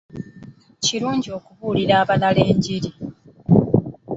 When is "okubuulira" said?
1.37-1.93